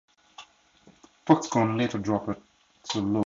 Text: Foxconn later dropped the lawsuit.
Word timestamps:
Foxconn 1.27 1.77
later 1.77 1.99
dropped 1.99 2.25
the 2.25 3.01
lawsuit. 3.01 3.17